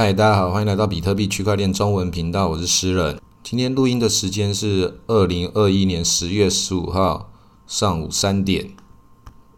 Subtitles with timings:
[0.00, 3.20] 嗨，大家好，欢迎来到比特币区块链中文频道，我是诗人。
[3.42, 7.30] 今天录音的时间是二零二一年十月十五号
[7.66, 8.70] 上午三点。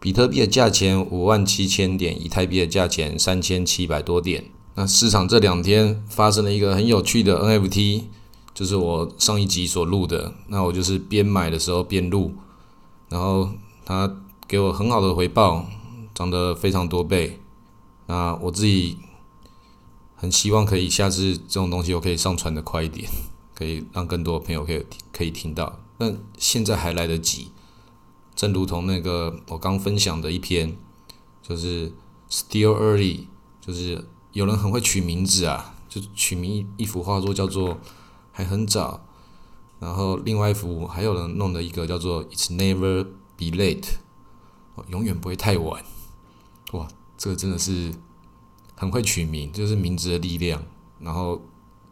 [0.01, 4.43] 比特币的价钱五万七千点，以太币的价钱三千七百多点。
[4.75, 8.01] 那市场这两天发生了一个很有趣的 NFT，
[8.53, 10.33] 就是我上一集所录的。
[10.47, 12.33] 那我就是边买的时候边录，
[13.07, 13.47] 然后
[13.85, 14.13] 它
[14.45, 15.65] 给我很好的回报，
[16.13, 17.39] 涨得非常多倍。
[18.07, 18.97] 那我自己。
[20.15, 23.09] 很希望可以下次这种东西我可以上传的快一点，
[23.53, 25.79] 可以让更多朋友可以可以听到。
[25.97, 27.51] 那现在还来得及，
[28.35, 30.77] 正如同那个我刚分享的一篇，
[31.41, 31.91] 就是
[32.29, 33.25] Still Early，
[33.59, 37.77] 就是有人很会取名字啊，就取名一幅画作叫做
[38.31, 39.05] 还很早，
[39.79, 43.03] 然后另外一幅还有人弄的一个叫做 It's Never
[43.35, 43.85] Be Late，
[44.87, 45.83] 永远不会太晚。
[46.71, 47.93] 哇，这个真的是。
[48.83, 50.61] 很会取名，就是名字的力量。
[50.99, 51.41] 然后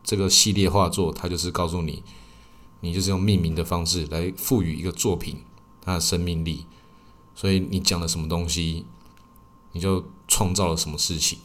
[0.03, 2.03] 这个系列画作，它就是告诉你，
[2.81, 5.37] 你就是用命名的方式来赋予一个作品
[5.81, 6.65] 它的生命力。
[7.33, 8.85] 所以你讲了什么东西，
[9.71, 11.39] 你就创造了什么事情。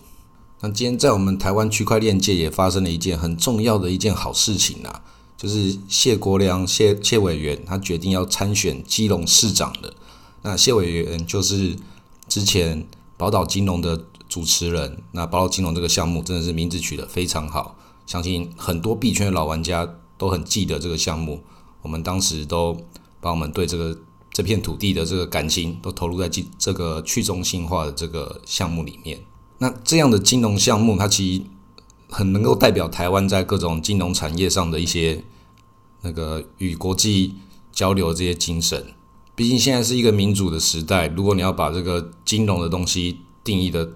[0.61, 5.03] 那今天在我们台湾区块链界也发生了一件很重要的一件好事情啊，
[5.37, 9.95] 就是谢国良谢谢委员他决定要参选基隆市长了。
[10.43, 11.77] 那谢委员就是
[12.29, 14.05] 之前宝岛金融的。
[14.37, 21.43] 主持人，那包括金融这个项目真的是名字取得非常好，相信很多币圈的老玩家都很记得这个项目。
[21.81, 22.77] 我们当时都
[23.19, 23.99] 把我们对这个
[24.31, 29.19] 这片土地的这个感情都投入在这这个去中心化的这个项目里面。
[29.57, 31.43] 那这样的金融项目，它其实
[32.11, 35.25] 很能够代表台湾在各种金融产业上的一些
[36.03, 37.37] 那个与国际
[37.73, 38.89] 交流这些精神。
[39.35, 43.93] 毕竟现在是一个民主的时代，如果你要把这个金融的东西定义的。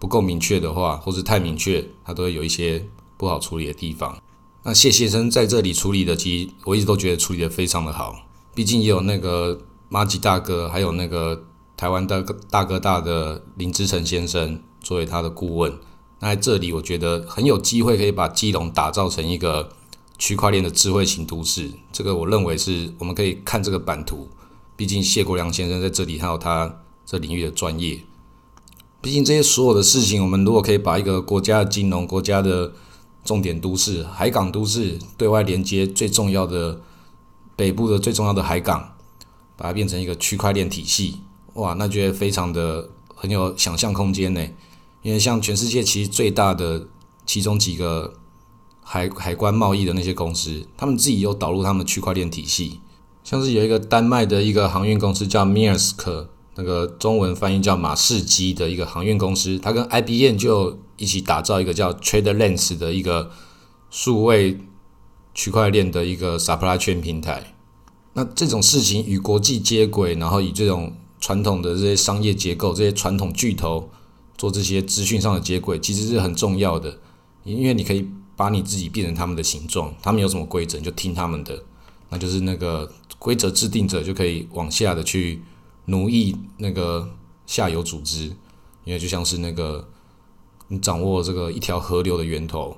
[0.00, 2.84] 不够明确的话，或是太明确，它都会有一些
[3.16, 4.20] 不好处理的地方。
[4.62, 8.16] 那谢先生在这里处理的，其实我一直都觉得处理的非常的好。
[8.54, 11.44] 毕竟也有那个马吉大哥，还有那个
[11.76, 15.78] 台湾大大哥大的林志成先生作为他的顾问。
[16.18, 19.70] 那在这里，我觉得很有机会可以把基隆打造成一个
[20.18, 21.70] 区块链的智慧型都市。
[21.92, 24.28] 这个我认为是我们可以看这个版图。
[24.76, 28.00] 毕竟谢国良先生在这里还有他这领域的专业。
[29.02, 32.72] 毕竟这些所有的事情，我们如果可以把一个国家的金融、国家的
[33.24, 36.80] 重点都市、海港都市、对外连接最重要的
[37.56, 38.92] 北部的最重要的海港，
[39.56, 41.20] 把它变成一个区块链体系，
[41.54, 44.46] 哇，那觉得非常的很有想象空间呢。
[45.02, 46.86] 因为像全世界其实最大的
[47.24, 48.12] 其中几个
[48.82, 52.80] 海海关贸易的那些公司，他们自己有导入他们区块链体系，
[53.24, 56.28] 像是有一个丹麦的一个航运公司叫 m i r s k
[56.60, 63.30] 那个中文翻译叫马士基的一个航运公司，它跟 IBM 就一起打造一个叫 TradeLens 的一个
[63.88, 64.60] 数位
[65.32, 67.54] 区块链的一个 supply chain 平台。
[68.12, 73.88] 那这种事情与国际接轨，然后以这种传统的这些商业结构、这些传统巨头
[74.36, 76.98] 做这些资讯上的接轨，其实是很重要的。
[77.44, 78.06] 因为你可以
[78.36, 81.62] 把你自己变成他们的形状，他们有什么规则你就听他们的，
[82.10, 85.40] 那就是那个规则制定者就可以往下的去。
[85.86, 87.10] 奴役那个
[87.46, 88.26] 下游组织，
[88.84, 89.88] 因为就像是那个
[90.68, 92.76] 你掌握这个一条河流的源头，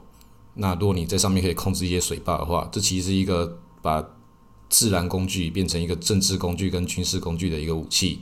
[0.54, 4.02] 那如果你在上面可以控制一些水坝的话，这其实是一个把
[4.70, 8.20] 自然工具变成一个政治工具跟军事工具的一个武器。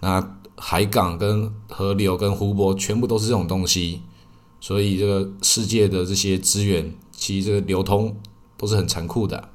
[0.00, 4.02] 那海港跟河流跟湖泊全部都是这种东西，
[4.60, 8.16] 所以这个世界的这些资源其实这个流通
[8.56, 9.50] 都是很残酷的，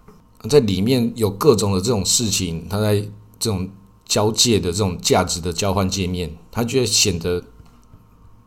[0.49, 3.01] 在里面有各种的这种事情，它在
[3.37, 3.69] 这种。
[4.11, 7.45] 交界的这种价值的交换界面，它就会显得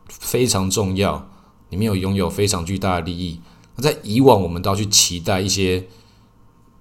[0.07, 1.31] 非常重要。
[1.71, 3.41] 里面有拥有非常巨大的利益。
[3.77, 5.87] 那在以往，我们都要去期待一些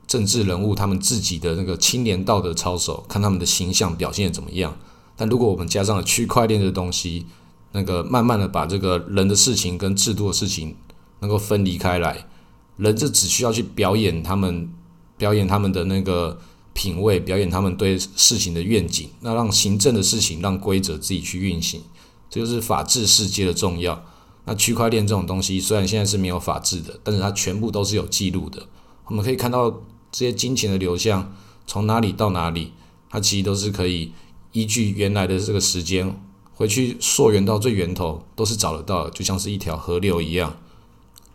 [0.06, 4.78] 政治人物他们自己的那个青年道德操守，看他们的形象表现怎么样。
[5.16, 7.26] 但如果我们加上了区块链的东西，
[7.72, 10.76] 那个慢慢的把这个人的事情跟制度的事情
[11.22, 12.28] 能够分离开来，
[12.76, 14.70] 人就只需要去表演他们
[15.18, 16.38] 表演他们的那个。
[16.74, 21.82] 品味表演他们对事情的愿景，那让行政的事情让规则自己去运行，
[22.30, 24.04] 这就是法治世界的重要。
[24.46, 28.68] 那区块链这种东西虽然现在是没有法治的，但是它全部都是有记录的。
[29.06, 29.70] 我们可以看到
[30.12, 31.34] 这些金钱的流向
[31.66, 32.74] 从哪里到哪里，
[33.10, 34.12] 它其实都是可以
[34.52, 36.20] 依据原来的这个时间
[36.54, 40.58] 回去溯源到最源头，都是找得到的，就像是一条河流一样。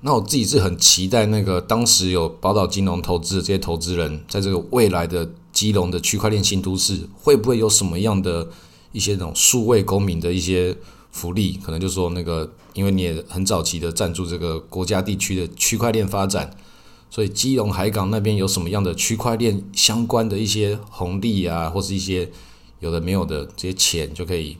[0.01, 8.49] 那我自己是很期待那个当时有宝岛金融投资的这些投资人，在这个未来的基隆的区块链新都市，会不会有什么样的
[8.93, 10.77] 一些那种数位公民的一些
[11.11, 16.57] 福利，可能就说那个，因为你也很早期的赞助这个国家地区的区块链发展，
[17.11, 22.31] 所以基隆海港那边有什么样的区块链相关的一些红利啊，或是一些
[22.79, 24.57] 有的没有的这些钱，就可以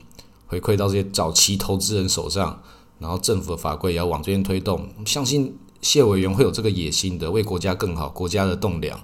[0.47, 2.61] 回馈到这些早期投资人手上，
[2.99, 8.99] 然后政府的法规也要往这边推动，相信谢委员会有这个野心的，为国家更好，国家的栋梁。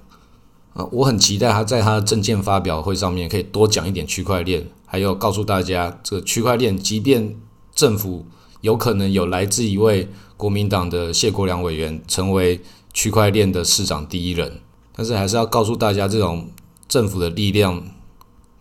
[0.73, 7.33] 啊，我很期待他在他的证件发表会上面可以多讲一点区块链，还有告诉大家，这个区块链，即便
[7.73, 8.25] 政府
[8.59, 12.59] 有可能有来自一位国民党的谢国良委员成为
[12.93, 14.59] 区块链的市长第一人，
[14.93, 16.49] 但是还是要告诉大家，这种
[16.89, 17.81] 政府的力量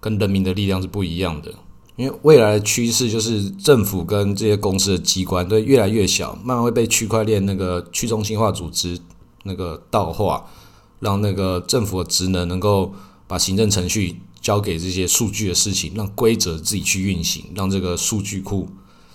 [0.00, 1.52] 跟人民的力量是不一样的，
[1.96, 8.98] 因为未来的趋势就是政府跟这些公司的机关都越来越小，慢慢会被区块链那个去中心化组织
[9.44, 10.46] 那个道化。
[11.00, 12.94] 让那个政府的职能能够
[13.26, 18.66] 把行政程序交给这些数据的事情，让规则自己去运行，让这个数据库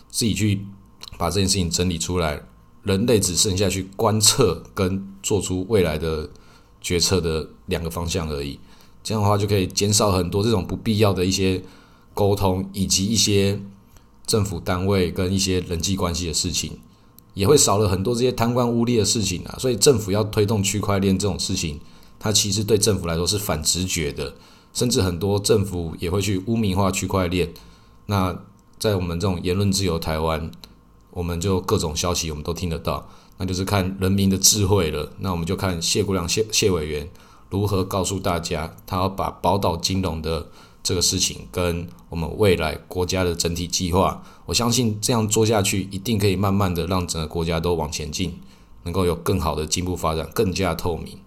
[0.08, 0.62] 自己去
[1.18, 2.44] 把这件事情整理出来，
[2.84, 6.30] 人类只剩下去观测跟做出未来的
[6.80, 8.60] 决策的两个方向而已。
[9.02, 11.60] 这样的话就可以减少很多这种不必要的一些
[12.14, 13.62] 沟通，以及一些
[14.26, 16.80] 政府单位跟一些人际关系的事情。
[17.36, 21.80] 也会少了很多这些贪官污吏的事情啊，所以政府要推动区块链这种事情，
[22.20, 24.36] 它其实对政府来说是反直觉的，
[24.74, 27.54] 甚至很多政府也会去污名化区块链。
[28.08, 28.38] 那
[28.78, 30.52] 在我们这种言论自由台湾，
[31.12, 33.08] 我们就各种消息我们都听得到，
[33.38, 35.14] 那就是看人民的智慧了。
[35.20, 37.08] 那我们就看谢国良谢谢委员
[37.50, 40.48] 如何告诉大家，他要把宝岛金融的。
[40.90, 48.34] 这个事情跟我们未来国家的整体计划，我相信这样做下去，一定可以慢慢的让整个国家都往前进，
[48.86, 51.20] 能够有更好的进步发展，更加透明。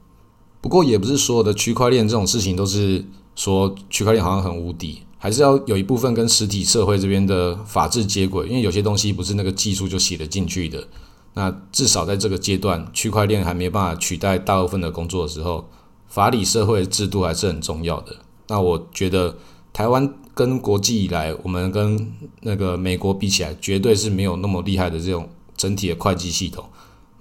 [0.60, 3.04] 不过也不是所有的区块链这种事情都是
[3.36, 10.88] 说区块链好像很无敌，还是要有一部分跟实体社会这边的法治接轨，因为有些东西不是那个技术就写得进去的。
[11.34, 15.68] 那至少在这个阶段，区块链还没办法取代大部分的工作的时候，
[16.08, 18.16] 法理社会制度还是很重要的。
[18.48, 19.34] 那我觉得
[19.72, 26.64] 台湾跟国际以来，我们跟那个美国比起来，绝对是没有那么厉害的这种整体的会计系统。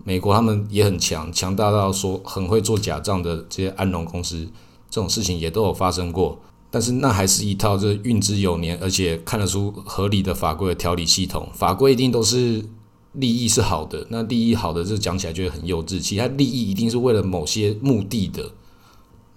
[0.04, 4.48] 美国他们也很强，强大到说很会做假账的这些安农公司，
[4.90, 6.40] 这种事情也都有发生过。
[6.70, 11.48] 但是那还是一套这运之有年，而且看得出合理的法规的条理系统。
[11.54, 12.66] 法规一定都是
[13.14, 16.00] 利益是好的，那利益好的这讲起来就会很幼稚。
[16.00, 18.52] 其他利益一定是为了某些目的的。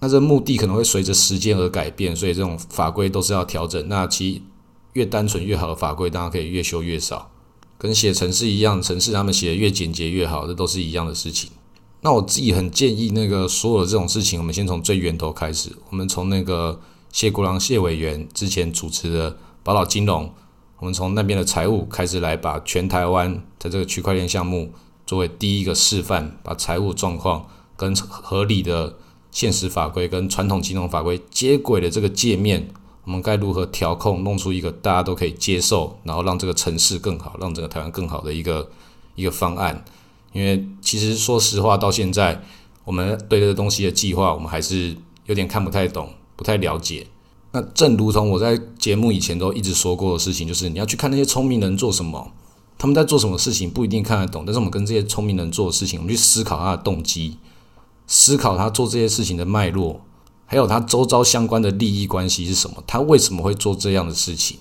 [0.04, 3.88] 那这目的可能会随着时间而改变，所以这种法规都是要调整。
[3.88, 4.42] 那其
[4.92, 7.30] 越单纯越好的法规，当然可以越修越少，
[7.78, 11.50] 跟写程式一样，程式他们写的越简洁越好，这都是一样的事情。
[12.02, 16.78] 那我自己很建议，那个所有的这种事情，我们先从最源头开始，我们从那个
[17.10, 20.30] 谢国良谢委员之前主持的宝岛金融，
[20.80, 24.70] 我们从那边的财务开始来，把全台湾的这个区块链项目
[25.06, 28.96] 作为第一个示范，把财务状况跟合理的。
[29.34, 32.68] 现实法规跟传统金融法规接轨的这个界面，
[33.04, 38.70] 我们该如何调控，弄出一个大家都可以接受，然后让这个城市更好，让整个台湾更好的一个
[39.16, 39.84] 一个方案？
[40.32, 42.40] 因为其实说实话，到现在
[42.84, 44.96] 我们对这个东西的计划，我们还是
[45.26, 47.04] 有点看不太懂，不太了解。
[47.50, 52.30] 那正如同我在节目以前都一直说过的事情，就是你要去看那些聪明人做什么，
[52.78, 57.36] 他们在做什么事情不一定看得懂，但是我们跟这些聪明人做的事情，我们去思考他的动机。
[58.06, 60.00] 思考他做这些事情的脉络，
[60.46, 62.82] 还有他周遭相关的利益关系是什么？
[62.86, 64.58] 他为什么会做这样的事情？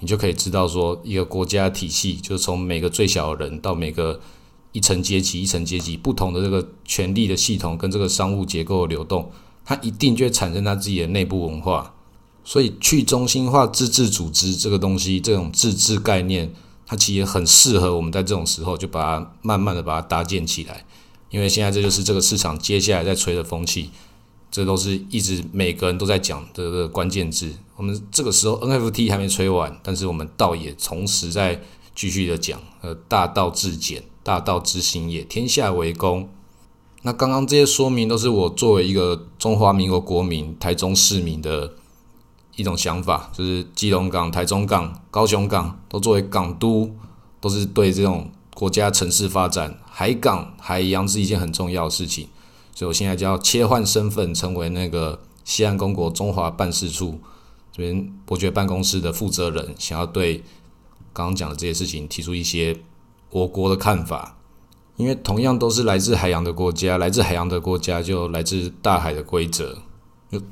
[0.00, 4.20] 你就可以知道说，一个国家体系就是从每个最小的人到每个
[4.72, 9.30] 一层阶级、一层阶级不同的这个权力的系统跟这个商务结构的流动，
[9.64, 11.94] 它一定就会产生它自己的内部文化。
[12.44, 16.52] 所以，去中心化自治组织这个东西，这种自治概念，
[16.86, 20.84] 它其实很适合我们在这种时候就把它慢慢的把它搭建起来。
[21.30, 23.90] 因为现在这就是这个市场接下来在吹的风气，
[24.50, 27.52] 这都是一直每个人都在讲的个关键字。
[27.76, 31.60] 我们这个时候 NFT 还没吹完，但是我们倒也同时在
[31.94, 36.28] 继续的讲，呃，大道至简，大道之行也，天下为公。
[37.02, 41.74] 那刚刚这些说明都是我作为一个中华民国国民、台中市民的
[42.54, 46.90] 一种想法，就是基隆港、台中港、高雄港都作为港都，
[47.40, 48.30] 都是对这种。
[48.56, 52.28] 国家城市发展，海港、海洋是一件很重要的事情，
[52.74, 57.18] 所以我现在就要切换身份，成为那个西安公国中华办事处
[57.72, 60.44] 这边伯爵办公室的负责人，想要对
[61.14, 62.76] 刚刚讲的这些事情提出一些
[63.30, 64.36] 我国的看法。
[64.96, 69.78] 因为同样都是来自海洋的国家，来自海洋的国家就来自大海的规则。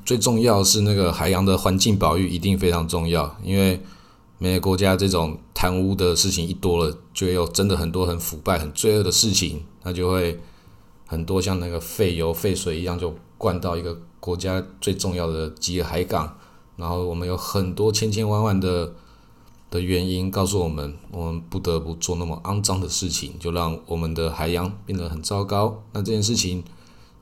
[0.07, 3.79] 最重要是那个海洋的环境保育一定非常重要，因为
[4.39, 10.41] 每个国家这种贪污的事情一多了，就有真的很多很腐败、很罪恶的事情，那就会
[11.07, 16.37] 很多像那个废油、废水一样，就灌到一个国家最重要的几个海港，
[16.77, 18.93] 然后我们有很多千千万万的
[19.71, 25.83] 的原因告诉我们，我们不得不做那么肮脏的事情，就让我们的海洋变得很糟糕。
[25.93, 26.63] 那这件事情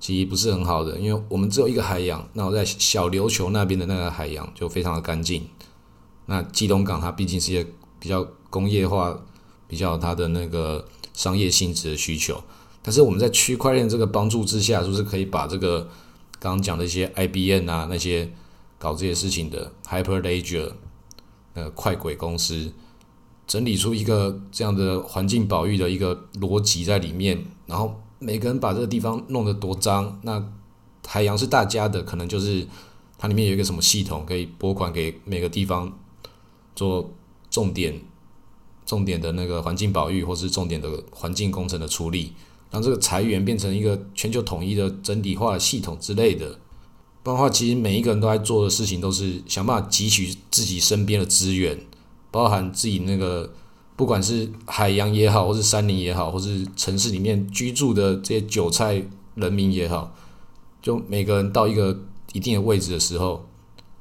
[0.00, 5.46] 其实不是很好的，因为我们只有一个海洋，那我在小琉球那边的那个海洋就非常的干净。
[6.26, 9.18] 那基隆港它毕竟是一个比较工业化、
[9.66, 12.42] 比较它的那个商业性质的需求，
[12.82, 15.80] 但是我们在区块链这个帮助之下，是不是可以把这个
[16.38, 18.30] 刚刚讲的一些 IBM 啊那些
[18.78, 20.72] 搞这些事情的 Hyperledger
[21.54, 22.72] 那个快轨公司，
[23.46, 30.42] 整理出一个这样的环境保育的一个逻辑在里面，然后每个人把这个地方弄得多脏，那
[31.06, 32.66] 海洋是大家的，可能就是
[33.18, 35.92] 它里面有一个什么系统可以拨款给每个地方。
[36.74, 37.10] 做
[37.50, 38.00] 重点、
[38.86, 42.32] 重点的那个环境保育，或是重点的环境工程的处理，
[42.70, 46.58] 让这个裁员变成一个全球统一的整体化的系统之类的。
[47.22, 51.78] 不然的话，其实每一个人都在做的事情，都是想办法汲取自己身边的资源，
[52.30, 53.52] 包含自己那个，
[53.94, 60.14] 不管是海洋也好，或是山林也好，或是城市里面居住的这些韭菜人民也好，
[60.80, 62.00] 就每个人到一个
[62.32, 63.46] 一定的位置的时候。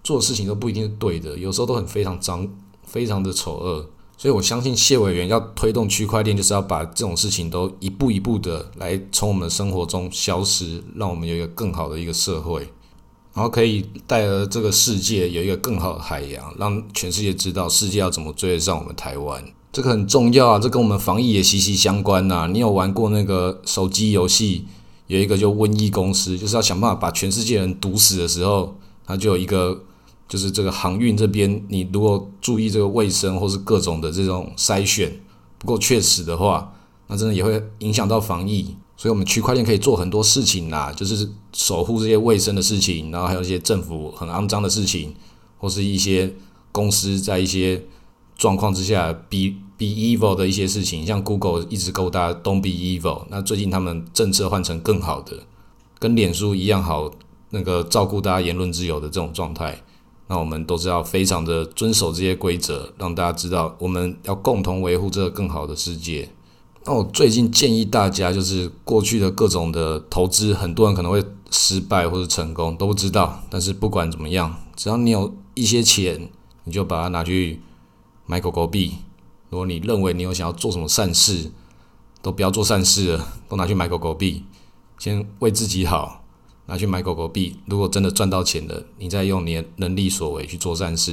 [0.03, 2.49] 做事情都不一定是对的，有时候都很非常脏，
[2.91, 3.87] 非常的丑恶。
[4.17, 12.59] 所以我相信谢委员要推动区块链，就是要把这种事情都一步一步的来从我们的生活中消失，让我们有一个更好的一个社会，
[13.33, 19.43] 然后可以带来这个世界有一个更好的海洋，让全世界知道世界要怎么追得上我们台湾。
[19.71, 22.47] 这个很重要啊，这跟我们防疫也息息相关呐。
[22.53, 24.65] 你有玩过那个手机游戏？
[25.07, 28.75] 有一个就瘟疫公司，就是要想办法把全世界人毒死的时候，
[29.07, 29.81] 它就有一个。
[30.31, 35.11] 就是这个航运这边，你如果注意这个卫生或是各种的这种筛选
[35.57, 36.73] 不够确实的话，
[37.07, 38.73] 那真的也会影响到防疫。
[38.95, 45.13] 所以，我们区块链可以做很多事情啦，就是守护这些卫生的事情，然后还有一些政府很肮脏的事情，
[45.57, 46.33] 或是一些
[46.71, 47.83] 公司在一些
[48.37, 55.39] 状况之下 be be evil 的一些事情，像 Google 一直勾搭 Don't be evil，那最近他们政策换成更好的，
[55.99, 57.11] 跟脸书一样好，
[57.49, 59.81] 那个照顾大家言论自由的这种状态。
[60.31, 66.29] 那我们都是要非常的遵守这些规则，让大家知道我们要共同维护这个更好的世界。
[66.85, 73.43] 那我最近建议大家，就是过去的各种的投资，很多人可能会失败或者成功都不知道。
[73.49, 76.29] 但是不管怎么样，只要你有一些钱，
[76.63, 77.59] 你就把它拿去
[78.25, 78.93] 买狗狗币。
[79.49, 81.51] 如果你认为你有想要做什么善事，
[82.21, 84.45] 都不要做善事了，都拿去买狗狗币，
[84.97, 86.20] 先为自己好。
[86.71, 91.11] 拿去买狗狗币，如果真的赚到钱了，你再用你的能力所为去做善事，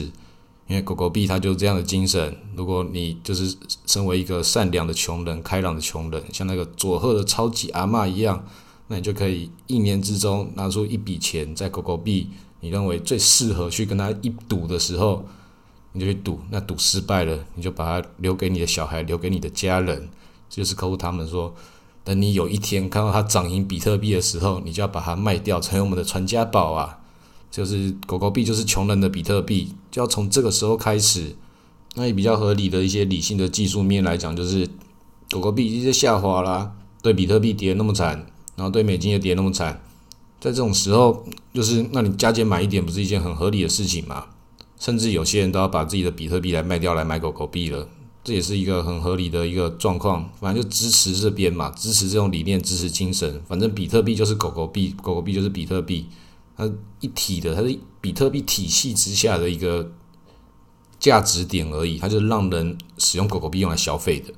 [0.69, 2.37] 因为狗狗币它就是这样的精神。
[2.55, 3.53] 如果你就是
[3.85, 8.47] 身为一个善良的穷人、开朗的穷人，像那个佐贺的超级阿嬷一样，
[8.87, 12.29] 那你就可以一年之中拿出一笔钱在狗狗币，
[12.61, 15.25] 你认为最适合去跟他一赌的时候，
[15.91, 16.39] 你就去赌。
[16.51, 20.09] 那赌失败了，你就把它留给你的小孩，留给你的家人，
[20.49, 21.53] 就是客户他们说。
[22.09, 27.01] 等你有一天看到它涨赢比特币的时候，你就要把它卖掉，成为我们的传家宝啊！
[27.51, 31.37] 就是狗狗币，就是穷人的比特币，就要从这个时候开始。
[31.97, 34.67] 那也比较合理的一些理性的技术面来讲，就是
[35.29, 36.73] 狗狗币已经下滑啦，
[37.03, 38.25] 对比特币跌那么惨，
[38.57, 39.79] 然后对美金也跌那么惨，
[40.41, 44.25] 在这种时候，就是那你加减买一点，不是一件很合理的事情吗？
[44.79, 47.87] 甚至有些人都要把自己的比特币来卖掉来买狗狗币了。
[48.29, 53.43] 这也是一个很合理的一个状况，反正就支持这边嘛，支持这种理念，支持精神。
[53.49, 56.05] 反正比特币就是狗狗币，狗狗币就是比特币，
[56.55, 56.71] 它
[57.01, 59.93] 一体的，它是比特币体系之下的一个
[61.01, 61.97] 价值点而已。
[61.97, 64.35] 它就是让人使用狗狗币用来消费的。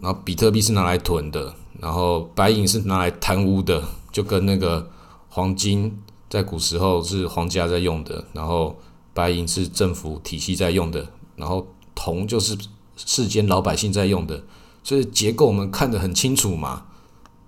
[0.00, 4.90] 然后比特币是拿来囤的，然后白银是拿来贪污的，就跟那个
[5.28, 5.94] 黄金
[6.30, 8.74] 在古时候是皇家在用的，然后
[9.12, 12.56] 白银是政府体系在用的，然后铜就是。
[12.96, 14.42] 世间老百姓在用的，
[14.82, 16.84] 所以结构我们看得很清楚嘛。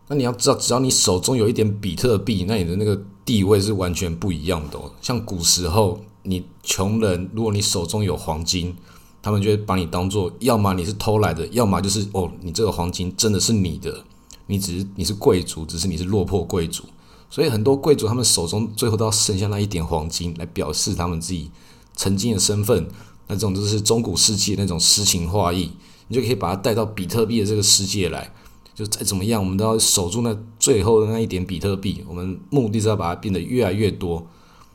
[0.08, 4.78] 那你要知道，只要你手中有一点比特币，那你的那个地位是完全不一样的。
[5.02, 8.74] 像古时候，你穷人，如果你手中有黄金，
[9.20, 14.02] 他们就会把你当做，要么你是偷来的，要么就是哦，你这个黄金真的是你的，
[14.46, 16.84] 你只是你是贵族，只是你是落魄贵族。
[17.28, 21.50] 所以很多贵族他们手中最后都要剩下那一点黄金，来表示他们自己
[21.94, 22.88] 曾经的身份。
[23.28, 25.70] 那种就是中古世纪那种诗情画意，
[26.08, 28.30] 你就可以把它带到比特币的这个世界来。
[28.74, 32.04] 就再怎么样，我们都要守住那最后的那一点比特币。
[32.08, 34.24] 我们目的是要把它变得越来越多。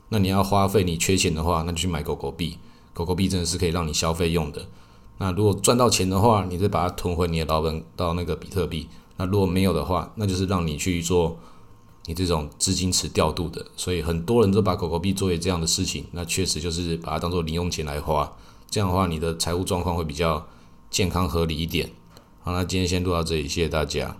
[0.10, 2.58] 那你要花费，你缺钱的话，那就去买狗狗币。
[2.94, 4.68] 狗狗币真的是可以让你消费用的。
[5.20, 8.88] 那如果赚到钱的话，你再把它囤回你的老本到那个比特币。
[9.16, 11.40] 那如果没有的话，那就是让你去做
[12.06, 13.66] 你这种资金池调度的。
[13.76, 18.36] 所以很多人都把狗狗币作为这样的事情，那确实就是把它当做零用钱来花。
[18.70, 20.48] 这样的话，你的财务状况会比较
[20.90, 21.92] 健康合理一点。
[22.42, 24.18] 好，那今天先录到这里，谢谢大家。